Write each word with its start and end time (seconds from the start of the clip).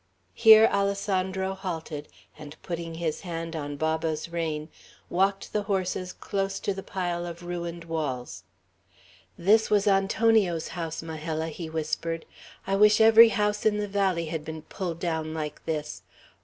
Here 0.33 0.65
Alessandro 0.73 1.53
halted, 1.53 2.07
and 2.35 2.59
putting 2.63 2.95
his 2.95 3.21
hand 3.21 3.55
on 3.55 3.75
Baba's 3.77 4.29
rein, 4.29 4.69
walked 5.11 5.53
the 5.53 5.61
horses 5.61 6.11
close 6.11 6.59
to 6.61 6.73
the 6.73 6.81
pile 6.81 7.23
of 7.23 7.43
ruined 7.43 7.83
walls. 7.83 8.43
"This 9.37 9.69
was 9.69 9.85
Antonio's 9.85 10.69
house, 10.69 11.03
Majella," 11.03 11.49
he 11.49 11.69
whispered. 11.69 12.25
"I 12.65 12.75
wish 12.77 12.99
every 12.99 13.29
house 13.29 13.63
in 13.63 13.77
the 13.77 13.87
valley 13.87 14.25
had 14.25 14.43
been 14.43 14.63
pulled 14.63 14.99
down 14.99 15.35
like 15.35 15.63
this. 15.65 16.01